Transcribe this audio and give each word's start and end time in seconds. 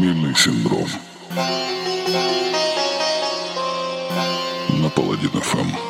Похмельный 0.00 0.34
синдром. 0.34 0.88
На 4.78 4.88
Паладин 4.88 5.28
ФМ. 5.28 5.89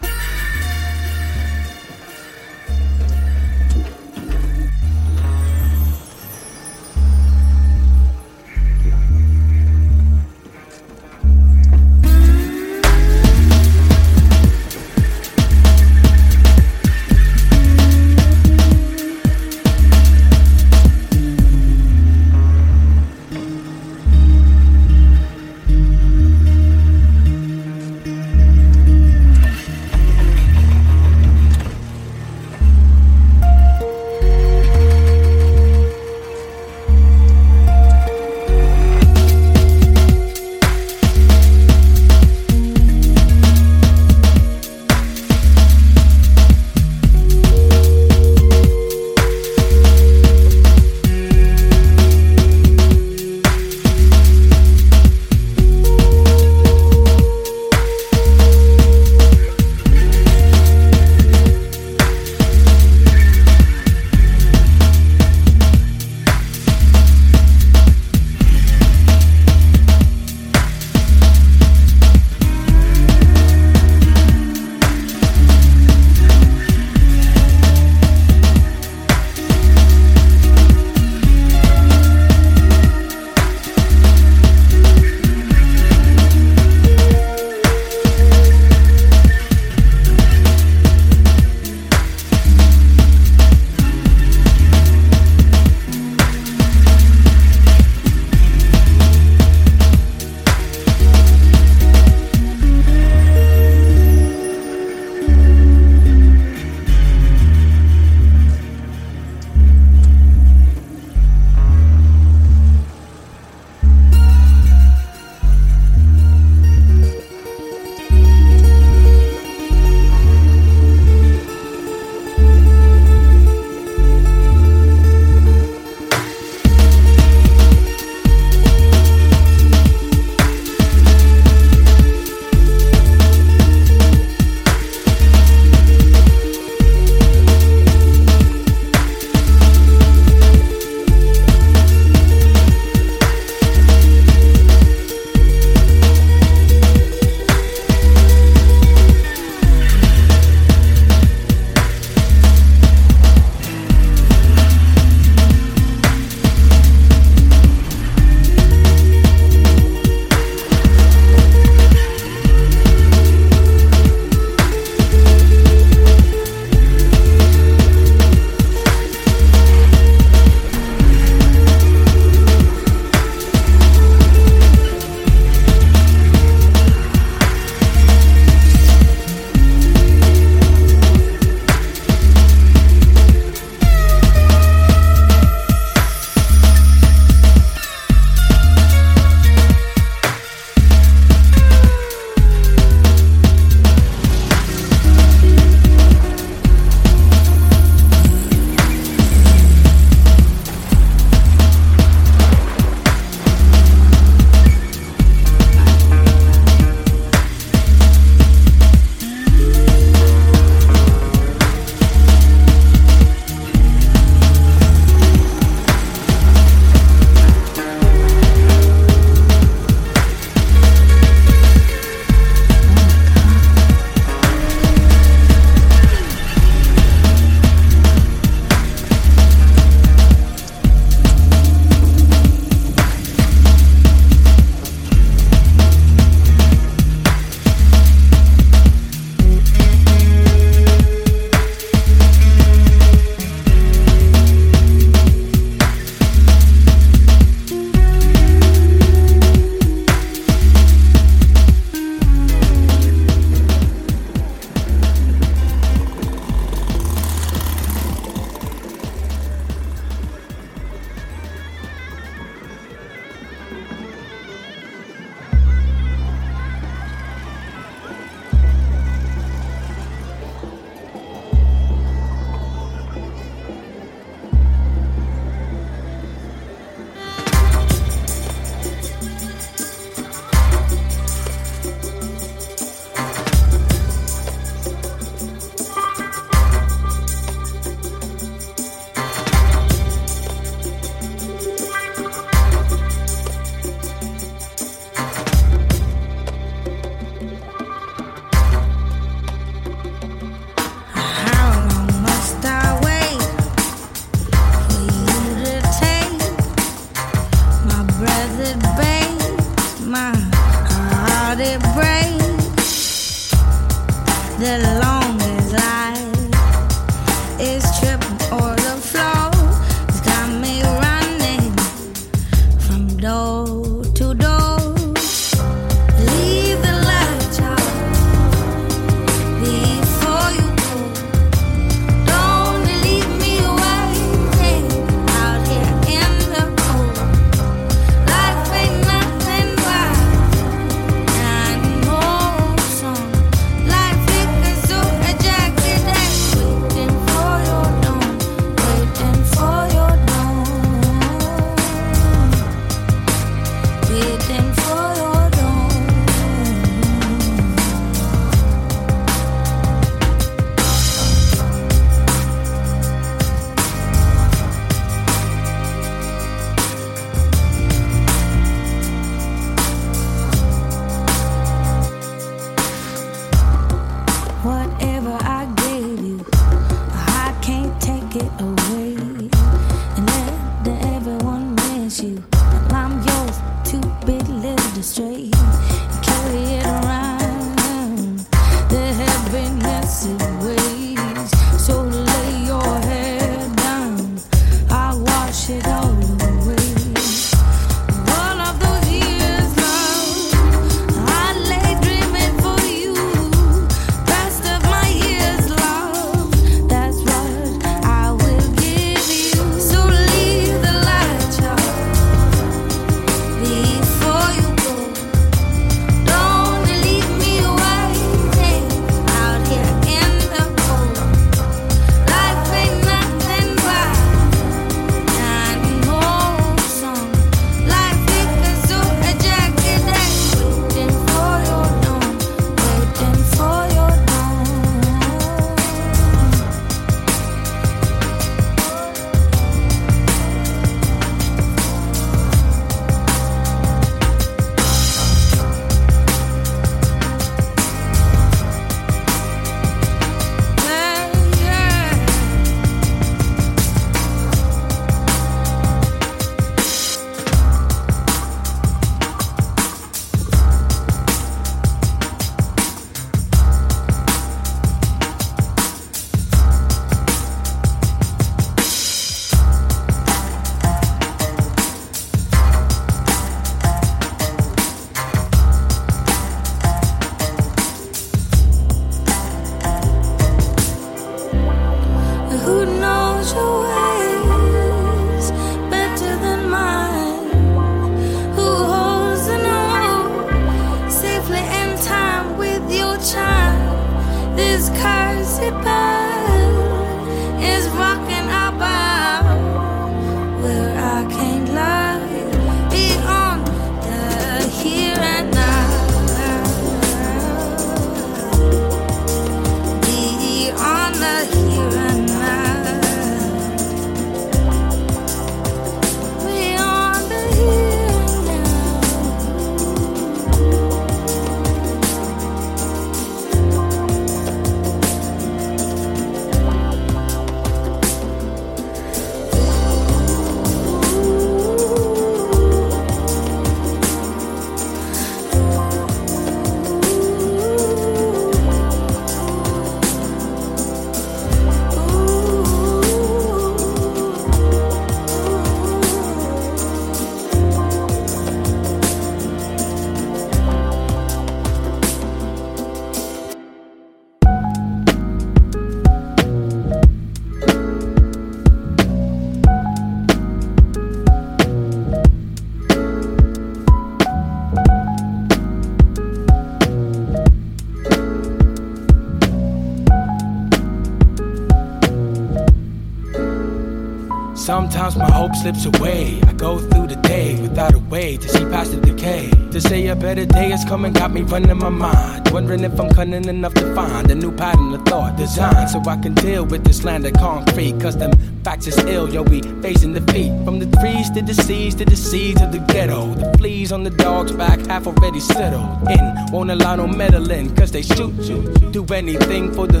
slips 575.74 575.98
away. 575.98 576.40
I 576.46 576.52
go 576.52 576.78
through 576.78 577.08
the 577.08 577.16
day 577.16 577.60
without 577.60 577.94
a 577.94 577.98
way 577.98 578.36
to 578.36 578.48
see 578.48 578.64
past 578.66 578.92
the 578.92 579.00
decay. 579.00 579.50
To 579.72 579.80
say 579.80 580.06
a 580.06 580.14
better 580.14 580.46
day 580.46 580.72
is 580.72 580.84
coming 580.84 581.12
got 581.12 581.32
me 581.32 581.42
running 581.42 581.76
my 581.78 581.88
mind. 581.88 582.50
Wondering 582.52 582.84
if 582.84 582.98
I'm 583.00 583.10
cunning 583.10 583.46
enough 583.46 583.74
to 583.74 583.94
find 583.94 584.30
a 584.30 584.34
new 584.34 584.52
pattern 584.52 584.94
of 584.94 585.02
thought 585.06 585.36
design 585.36 585.88
so 585.88 586.00
I 586.06 586.16
can 586.18 586.34
deal 586.34 586.64
with 586.64 586.84
this 586.84 587.02
land 587.04 587.26
of 587.26 587.32
concrete. 587.32 588.00
Cause 588.00 588.16
them 588.16 588.32
facts 588.62 588.86
is 588.86 588.98
ill, 588.98 589.28
yo, 589.32 589.42
we 589.42 589.60
facing 589.82 590.12
defeat. 590.12 590.52
From 590.64 590.78
the 590.78 590.86
trees 591.00 591.30
to 591.30 591.42
the 591.42 591.54
seas 591.54 591.94
to 591.96 592.04
the 592.04 592.16
seeds 592.16 592.62
of 592.62 592.70
the 592.70 592.78
ghetto. 592.78 593.34
The 593.34 593.58
fleas 593.58 593.90
on 593.90 594.04
the 594.04 594.10
dog's 594.10 594.52
back 594.52 594.78
half 594.86 595.06
already 595.06 595.40
settled 595.40 596.08
in. 596.08 596.34
Won't 596.52 596.70
allow 596.70 596.94
no 596.96 597.08
meddling 597.08 597.74
cause 597.74 597.90
they 597.90 598.02
shoot 598.02 598.34
you. 598.48 598.62
Do 598.92 599.04
anything 599.06 599.72
for 599.74 599.86
the 599.86 600.00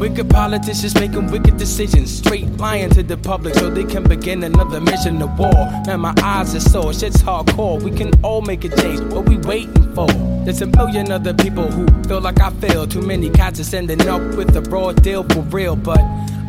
Wicked 0.00 0.30
politicians 0.30 0.94
making 0.94 1.30
wicked 1.30 1.58
decisions, 1.58 2.10
straight 2.10 2.48
lying 2.56 2.88
to 2.88 3.02
the 3.02 3.18
public 3.18 3.54
so 3.54 3.68
they 3.68 3.84
can 3.84 4.02
begin 4.02 4.42
another 4.42 4.80
mission 4.80 5.20
of 5.20 5.38
war. 5.38 5.52
Man, 5.86 6.00
my 6.00 6.14
eyes 6.22 6.54
are 6.54 6.60
sore, 6.60 6.94
shit's 6.94 7.18
hardcore. 7.22 7.82
We 7.82 7.90
can 7.90 8.10
all 8.24 8.40
make 8.40 8.64
a 8.64 8.70
change, 8.70 9.00
what 9.12 9.28
we 9.28 9.36
waiting 9.36 9.94
for? 9.94 10.06
There's 10.44 10.62
a 10.62 10.66
million 10.66 11.12
other 11.12 11.34
people 11.34 11.70
who 11.70 11.86
feel 12.04 12.22
like 12.22 12.40
I 12.40 12.48
failed. 12.48 12.90
Too 12.90 13.02
many 13.02 13.28
cats 13.28 13.60
are 13.60 13.64
sending 13.64 14.08
up 14.08 14.22
with 14.36 14.56
a 14.56 14.62
raw 14.62 14.92
deal 14.92 15.22
for 15.22 15.40
real, 15.42 15.76
but 15.76 16.00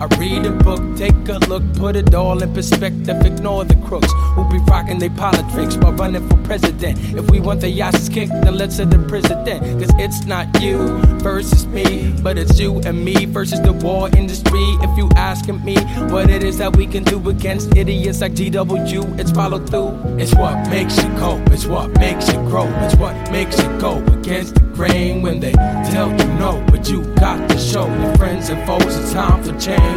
I 0.02 0.06
read 0.18 0.48
a 0.48 0.52
book, 0.52 0.82
take 0.98 1.14
a 1.30 1.38
look, 1.48 1.62
put 1.76 1.96
it 1.96 2.16
all 2.16 2.42
in 2.42 2.52
perspective, 2.56 3.24
ignore 3.24 3.66
the 3.66 3.76
crooks 3.88 4.12
who 4.34 4.50
be 4.50 4.58
rocking 4.66 4.98
their 4.98 5.12
politics 5.12 5.78
while 5.78 5.94
running 5.94 6.28
for 6.28 6.38
president. 6.38 6.98
If 7.16 7.30
we 7.30 7.40
want 7.40 7.62
the 7.62 7.80
asses 7.84 8.10
kicked, 8.10 8.32
then 8.32 8.58
let's 8.58 8.78
set 8.78 8.90
the 8.90 8.98
president. 9.08 9.62
Cause 9.80 9.94
it's 10.00 10.26
not 10.26 10.60
you 10.60 10.98
versus 11.22 11.68
me, 11.68 12.16
but 12.24 12.40
it's 12.40 12.60
you 12.60 12.80
and 12.80 13.06
me 13.06 13.26
versus 13.26 13.62
the 13.62 13.74
war 13.74 14.10
industry. 14.18 14.66
If 14.82 14.98
you 14.98 15.08
asking 15.18 15.64
me 15.64 15.76
what 16.10 16.32
it 16.32 16.42
is 16.42 16.58
that 16.58 16.76
we 16.76 16.88
can 16.88 17.04
do 17.04 17.30
against 17.30 17.78
idiots 17.78 18.22
like 18.22 18.32
GW, 18.32 19.20
it's 19.20 19.30
follow 19.30 19.64
through. 19.64 20.18
It's 20.18 20.34
what 20.34 20.68
makes 20.70 20.98
you 20.98 21.10
cope, 21.20 21.48
it's 21.52 21.68
what 21.68 21.92
makes 22.00 22.28
you 22.28 22.40
grow, 22.50 22.66
it's 22.84 22.96
what 22.96 23.14
makes 23.32 23.62
you 23.62 23.70
go 23.80 24.04
against 24.18 24.56
the 24.56 24.62
grain 24.62 25.22
when 25.22 25.40
they 25.40 25.52
tell 25.92 26.10
you 26.10 26.28
no, 26.40 26.66
but 26.72 26.90
you 26.90 27.04
got 27.16 27.48
to 27.50 27.58
show 27.60 27.86
your 28.02 28.16
friends 28.18 28.50
and 28.50 28.66
foes 28.66 28.96
it's 28.98 29.14
time 29.14 29.44
for 29.44 29.58
change. 29.60 29.91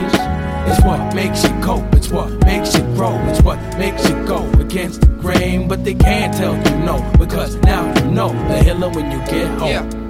It's 0.67 0.83
what 0.85 1.15
makes 1.15 1.43
you 1.45 1.51
cope, 1.61 1.95
it's 1.95 2.09
what 2.09 2.31
makes 2.45 2.75
you 2.75 2.83
grow, 2.95 3.17
it's 3.29 3.43
what 3.43 3.59
makes 3.79 4.09
you 4.09 4.15
go 4.27 4.51
against 4.61 5.03
the 5.03 5.07
grain. 5.07 5.69
But 5.69 5.85
they 5.85 5.95
can't 5.95 6.35
tell 6.35 6.57
you 6.57 6.85
no, 6.85 7.13
because 7.19 7.57
now 7.57 7.87
you 7.99 8.11
know 8.11 8.33
the 8.49 8.63
healing 8.63 8.93
when 8.95 9.11
you 9.11 9.19
get 9.27 9.49
home. 9.59 9.69
Yeah. 9.69 10.05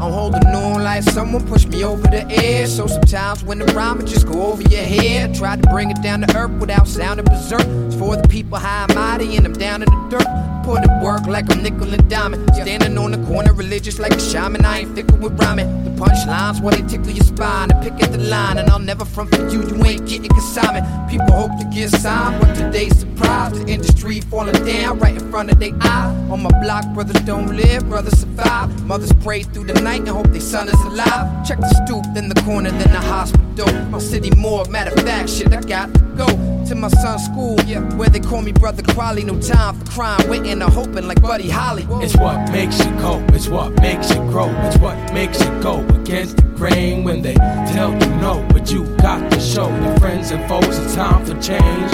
I'm 0.00 0.12
holding 0.12 0.44
on 0.46 0.82
like 0.82 1.02
someone 1.02 1.46
pushed 1.46 1.68
me 1.68 1.84
over 1.84 2.02
the 2.02 2.26
edge. 2.30 2.68
So 2.68 2.86
sometimes 2.86 3.42
when 3.44 3.58
the 3.58 3.66
rhyme 3.66 3.98
would 3.98 4.06
just 4.06 4.26
go 4.26 4.52
over 4.52 4.62
your 4.62 4.82
head, 4.82 5.34
tried 5.34 5.62
to 5.62 5.68
bring 5.70 5.90
it 5.90 6.02
down 6.02 6.20
to 6.22 6.36
earth 6.36 6.50
without 6.60 6.86
sounding 6.88 7.24
berserk. 7.24 7.66
It's 7.86 7.94
for 7.94 8.16
the 8.16 8.28
people 8.28 8.58
high 8.58 8.84
and 8.84 8.94
mighty 8.94 9.36
and 9.36 9.46
I'm 9.46 9.54
down 9.54 9.82
in 9.82 9.88
the 9.88 10.18
dirt. 10.18 10.53
Put 10.64 10.82
it 10.82 10.90
work 11.02 11.26
like 11.26 11.52
I'm 11.52 11.62
nickel 11.62 11.92
and 11.92 12.08
diamond. 12.08 12.50
Standing 12.54 12.96
on 12.96 13.10
the 13.12 13.22
corner, 13.26 13.52
religious 13.52 13.98
like 13.98 14.14
a 14.14 14.20
shaman. 14.20 14.64
I 14.64 14.78
ain't 14.78 14.94
fickle 14.94 15.18
with 15.18 15.38
rhyming. 15.38 15.84
The 15.84 15.90
punchlines, 15.90 16.62
what 16.62 16.74
they 16.74 16.82
tickle 16.82 17.10
your 17.10 17.22
spine. 17.24 17.70
I 17.70 17.82
pick 17.82 18.02
at 18.02 18.12
the 18.12 18.18
line, 18.18 18.56
and 18.56 18.70
I'll 18.70 18.78
never 18.78 19.04
front 19.04 19.34
for 19.34 19.46
you. 19.48 19.60
You 19.62 19.84
ain't 19.84 20.06
getting 20.08 20.30
consignment. 20.30 20.86
People 21.10 21.32
hope 21.32 21.50
to 21.58 21.66
get 21.66 21.90
signed, 21.90 22.40
but 22.40 22.54
today's 22.54 22.98
surprise. 22.98 23.52
The 23.52 23.70
industry 23.70 24.22
falling 24.22 24.64
down 24.64 24.98
right 25.00 25.14
in 25.14 25.30
front 25.30 25.52
of 25.52 25.60
their 25.60 25.74
eye. 25.82 26.28
On 26.30 26.42
my 26.42 26.50
block, 26.62 26.86
brothers 26.94 27.20
don't 27.26 27.54
live, 27.54 27.86
brothers 27.90 28.18
survive. 28.18 28.84
Mothers 28.86 29.12
pray 29.22 29.42
through 29.42 29.64
the 29.64 29.78
night 29.82 30.00
and 30.00 30.08
hope 30.08 30.28
their 30.28 30.40
son 30.40 30.68
is 30.68 30.80
alive. 30.84 31.46
Check 31.46 31.58
the 31.60 31.68
stoop, 31.84 32.04
then 32.14 32.30
the 32.30 32.40
corner, 32.40 32.70
then 32.70 32.90
the 32.90 33.00
hospital. 33.00 33.70
My 33.90 33.98
city 33.98 34.30
more, 34.38 34.64
matter 34.64 34.94
of 34.94 35.04
fact, 35.04 35.28
shit, 35.28 35.52
I 35.52 35.60
got 35.60 35.92
to 35.92 36.00
go 36.16 36.53
to 36.66 36.74
my 36.74 36.88
son's 36.88 37.24
school, 37.24 37.60
yeah, 37.66 37.80
where 37.96 38.08
they 38.08 38.20
call 38.20 38.40
me 38.42 38.52
brother 38.52 38.82
Crowley. 38.82 39.24
No 39.24 39.38
time 39.40 39.78
for 39.78 39.90
crime, 39.90 40.28
waiting 40.28 40.62
or 40.62 40.70
hoping 40.70 41.06
like 41.06 41.20
Buddy 41.20 41.48
Holly. 41.48 41.86
It's 42.02 42.16
what 42.16 42.50
makes 42.50 42.78
you 42.78 42.90
cope, 42.96 43.30
it's 43.32 43.48
what 43.48 43.72
makes 43.80 44.10
you 44.10 44.16
grow, 44.30 44.48
it's 44.66 44.78
what 44.78 44.96
makes 45.12 45.40
you 45.40 45.50
go 45.62 45.86
against 46.00 46.36
the 46.36 46.42
grain 46.42 47.04
when 47.04 47.22
they 47.22 47.34
tell 47.34 47.92
you 47.92 48.10
no, 48.16 48.46
but 48.50 48.70
you 48.70 48.84
got 48.96 49.30
to 49.32 49.40
show 49.40 49.68
your 49.82 49.98
friends 49.98 50.30
and 50.30 50.46
foes 50.48 50.78
it's 50.78 50.94
time 50.94 51.24
for 51.24 51.40
change. 51.40 51.92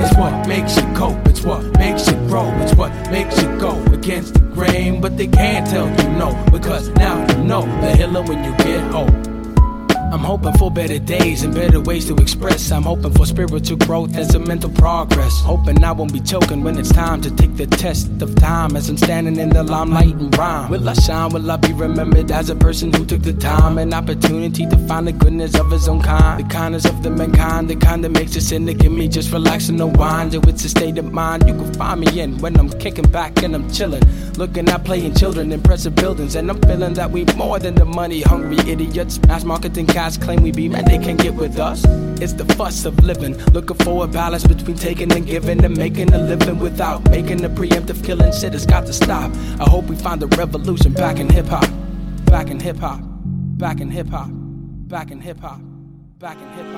It's 0.00 0.16
what 0.16 0.46
makes 0.46 0.76
you 0.76 0.82
cope, 0.94 1.26
it's 1.26 1.42
what 1.42 1.62
makes 1.78 2.06
you 2.06 2.14
grow, 2.28 2.48
it's 2.62 2.74
what 2.74 2.92
makes 3.10 3.40
you 3.40 3.48
go 3.58 3.82
against 3.92 4.34
the 4.34 4.40
grain, 4.40 5.00
but 5.00 5.16
they 5.16 5.26
can't 5.28 5.66
tell 5.66 5.88
you 5.88 6.08
no, 6.18 6.44
because 6.50 6.88
now 6.90 7.20
you 7.32 7.44
know 7.44 7.62
the 7.80 7.96
healing 7.96 8.26
when 8.26 8.44
you 8.44 8.56
get 8.58 8.80
home. 8.90 9.27
I'm 10.10 10.20
hoping 10.20 10.54
for 10.54 10.70
better 10.70 10.98
days 10.98 11.42
and 11.42 11.54
better 11.54 11.80
ways 11.80 12.06
to 12.06 12.14
express. 12.16 12.72
I'm 12.72 12.84
hoping 12.84 13.12
for 13.12 13.26
spiritual 13.26 13.76
growth 13.76 14.16
as 14.16 14.34
a 14.34 14.38
mental 14.38 14.70
progress. 14.70 15.40
Hoping 15.42 15.84
I 15.84 15.92
won't 15.92 16.14
be 16.14 16.20
choking 16.20 16.64
when 16.64 16.78
it's 16.78 16.90
time 16.90 17.20
to 17.22 17.30
take 17.30 17.56
the 17.56 17.66
test 17.66 18.22
of 18.22 18.34
time 18.36 18.74
as 18.74 18.88
I'm 18.88 18.96
standing 18.96 19.36
in 19.36 19.50
the 19.50 19.62
limelight 19.62 20.14
and 20.14 20.36
rhyme. 20.38 20.70
Will 20.70 20.88
I 20.88 20.94
shine? 20.94 21.30
Will 21.32 21.50
I 21.50 21.56
be 21.56 21.74
remembered 21.74 22.30
as 22.30 22.48
a 22.48 22.56
person 22.56 22.90
who 22.92 23.04
took 23.04 23.20
the 23.20 23.34
time 23.34 23.76
and 23.76 23.92
opportunity 23.92 24.66
to 24.66 24.78
find 24.88 25.06
the 25.06 25.12
goodness 25.12 25.54
of 25.54 25.70
his 25.70 25.88
own 25.88 26.00
kind? 26.00 26.42
The 26.42 26.48
kindness 26.48 26.86
of 26.86 27.02
the 27.02 27.10
mankind, 27.10 27.68
the 27.68 27.76
kind 27.76 28.02
that 28.02 28.10
makes 28.10 28.34
a 28.36 28.40
cynic 28.40 28.82
in 28.82 28.96
me 28.96 29.08
just 29.08 29.30
relax 29.30 29.68
and 29.68 29.78
unwind. 29.78 30.32
So 30.32 30.40
it's 30.46 30.64
a 30.64 30.70
state 30.70 30.96
of 30.96 31.12
mind 31.12 31.46
you 31.46 31.54
can 31.54 31.74
find 31.74 32.00
me 32.00 32.18
in 32.18 32.38
when 32.38 32.58
I'm 32.58 32.70
kicking 32.70 33.10
back 33.10 33.42
and 33.42 33.54
I'm 33.54 33.70
chilling. 33.70 34.02
Looking 34.38 34.68
at 34.70 34.84
playing 34.84 35.16
children, 35.16 35.52
impressive 35.52 35.94
buildings, 35.94 36.34
and 36.34 36.48
I'm 36.48 36.60
feeling 36.62 36.94
that 36.94 37.10
we 37.10 37.26
more 37.36 37.58
than 37.58 37.74
the 37.74 37.84
money 37.84 38.22
hungry 38.22 38.58
idiots. 38.70 39.20
Mass 39.26 39.44
marketing 39.44 39.86
guys 39.98 40.16
claim 40.16 40.40
we 40.44 40.52
be, 40.52 40.68
man, 40.68 40.84
they 40.84 40.96
can't 40.96 41.18
get 41.18 41.34
with 41.34 41.58
us. 41.58 41.84
It's 42.22 42.32
the 42.32 42.44
fuss 42.54 42.84
of 42.84 43.02
living, 43.02 43.36
looking 43.52 43.76
for 43.78 44.04
a 44.04 44.06
balance 44.06 44.46
between 44.46 44.76
taking 44.76 45.10
and 45.10 45.26
giving 45.26 45.64
and 45.64 45.76
making 45.76 46.14
a 46.14 46.18
living 46.18 46.60
without 46.60 47.10
making 47.10 47.44
a 47.44 47.48
preemptive 47.48 48.04
killing. 48.04 48.30
Shit 48.30 48.52
has 48.52 48.64
got 48.64 48.86
to 48.86 48.92
stop. 48.92 49.32
I 49.58 49.68
hope 49.68 49.86
we 49.86 49.96
find 49.96 50.22
the 50.22 50.28
revolution 50.28 50.92
back 50.92 51.18
in 51.18 51.28
hip 51.28 51.46
hop, 51.46 51.68
back 52.26 52.48
in 52.48 52.60
hip 52.60 52.76
hop, 52.76 53.00
back 53.02 53.80
in 53.80 53.90
hip 53.90 54.06
hop, 54.06 54.28
back 54.30 55.10
in 55.10 55.20
hip 55.20 55.40
hop, 55.40 55.60
back 56.20 56.40
in 56.40 56.48
hip 56.50 56.66
hop. 56.66 56.77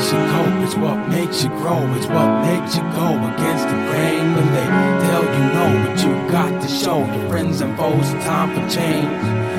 Makes 0.00 0.12
you 0.12 0.32
cope, 0.32 0.64
it's 0.64 0.74
what 0.76 1.08
makes 1.12 1.44
you 1.44 1.50
grow, 1.60 1.80
it's 1.92 2.06
what 2.06 2.30
makes 2.40 2.74
you 2.74 2.82
go 2.96 3.12
against 3.20 3.68
the 3.68 3.76
grain 3.92 4.32
when 4.32 4.48
they 4.56 4.64
tell 5.04 5.24
you 5.28 5.44
no, 5.52 5.66
but 5.84 5.96
you 6.00 6.12
got 6.32 6.48
to 6.56 6.68
show 6.68 7.04
your 7.04 7.28
friends 7.28 7.60
and 7.60 7.76
foes 7.76 8.08
time 8.24 8.48
for 8.56 8.64
change. 8.72 9.12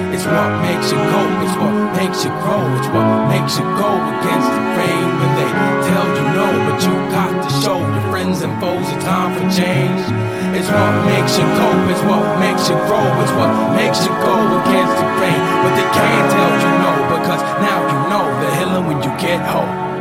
It's 0.09 0.25
what 0.25 0.49
makes 0.65 0.89
you 0.89 0.97
cope, 0.97 1.37
it's 1.45 1.57
what 1.61 1.77
makes 1.93 2.25
you 2.25 2.33
grow, 2.41 2.65
it's 2.73 2.89
what 2.89 3.29
makes 3.29 3.53
you 3.61 3.65
go 3.77 3.91
against 4.17 4.49
the 4.49 4.63
grain 4.73 5.05
when 5.21 5.31
they 5.37 5.49
tell 5.85 6.07
you 6.09 6.25
no, 6.33 6.47
but 6.65 6.77
you 6.89 6.93
got 7.13 7.31
to 7.37 7.49
show 7.61 7.77
your 7.77 8.05
friends 8.09 8.41
and 8.41 8.57
foes 8.57 8.81
it's 8.89 9.05
time 9.05 9.37
for 9.37 9.45
change. 9.53 10.01
It's 10.57 10.73
what 10.73 10.93
makes 11.05 11.37
you 11.37 11.45
cope, 11.53 11.85
it's 11.85 12.01
what 12.09 12.25
makes 12.41 12.65
you 12.65 12.77
grow, 12.89 13.05
it's 13.21 13.33
what 13.37 13.53
makes 13.77 14.01
you 14.01 14.13
go 14.25 14.35
against 14.57 14.95
the 14.97 15.05
grain, 15.21 15.41
but 15.61 15.73
they 15.77 15.85
can't 15.93 16.27
tell 16.33 16.53
you 16.65 16.71
no 16.81 16.93
because 17.13 17.41
now 17.61 17.77
you 17.85 17.97
know 18.09 18.25
the 18.41 18.49
healing 18.57 18.85
when 18.89 18.97
you 19.05 19.13
get 19.21 19.37
home. 19.45 20.00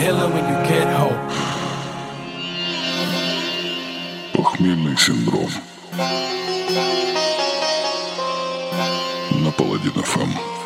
Healing 0.00 0.32
when 0.32 0.44
you 0.48 0.58
get 0.66 0.88
home. 0.96 1.20
Похмельный 4.32 4.96
синдром. 4.96 5.50
На 9.44 9.50
Паладин 9.52 10.02
ФМ. 10.02 10.59